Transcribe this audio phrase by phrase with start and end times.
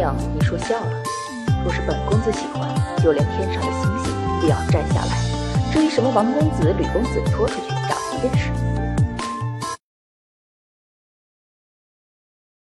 [0.00, 0.90] 娘，你说笑了。
[1.62, 2.66] 若是本公子喜欢，
[3.02, 5.18] 就连天上的星星也要摘下来。
[5.70, 8.69] 至于什么王公子、吕公子拖出去，找一便是。